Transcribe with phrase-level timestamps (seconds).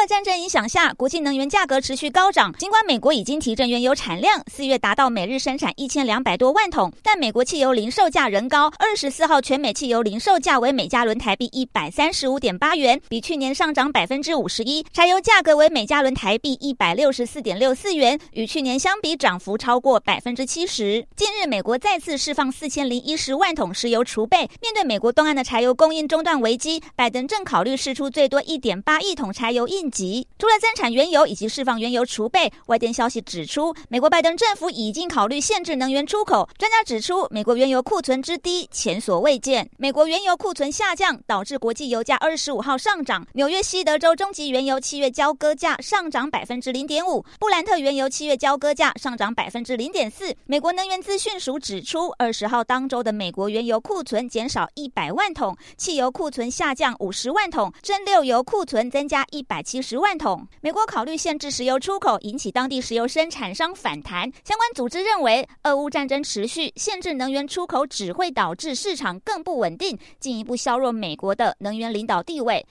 [0.00, 2.50] 乌俄战争影响下，国际能源价格持续高涨。
[2.54, 8.72] 尽管美国已经提振原油产量，四月达到每日生产一千两百多万桶，但美国汽油零售价仍高。
[8.78, 14.82] 二十四号全美汽油零售价为每加仑台币一百三十五点八元，比去年上涨百分之五十一。
[14.90, 21.06] 柴油价格为每加仑台币一百六十四点六四元，与去年相比涨幅超过百分之七十。
[21.14, 24.38] 近日，美国再次释放四千零一十万桶石油储备。
[24.62, 29.89] 面对美国东岸的柴油供应中断危机，拜登正考虑释出最多一点八亿桶柴油一。
[29.90, 36.48] 应急，除了增产原油以及释放原油储备，外电消息指出，美国拜登政府已经考虑限制能源出口。
[36.56, 39.68] 专家指出，美国原油库存之低前所未见。
[39.76, 43.26] 美国原油库存下降，导致国际油价二十五号上涨。
[43.32, 50.32] 纽约西德州中级原油七月交割价上涨百分之零点五，布兰特原油七月交割价上涨百分之零点四。
[50.46, 59.79] 美国能源资讯署指出，二十号当周的美国原油库存减少一百万桶，汽油库存下降五十万桶，蒸馏油库存增加一百七。
[59.80, 64.30] 十万桶，美国考虑限制石油出口，引起当地石油生产商反弹。
[64.44, 72.66] 相关组织认为，俄乌战争持续，限制能源出口只会导致市场更不稳定，进一步削弱美国的能源领导地位。